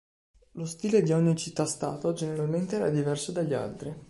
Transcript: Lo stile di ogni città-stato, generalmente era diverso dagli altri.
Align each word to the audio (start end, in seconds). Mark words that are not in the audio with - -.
Lo 0.53 0.65
stile 0.65 1.03
di 1.03 1.11
ogni 1.11 1.35
città-stato, 1.35 2.13
generalmente 2.13 2.75
era 2.75 2.89
diverso 2.89 3.31
dagli 3.31 3.53
altri. 3.53 3.95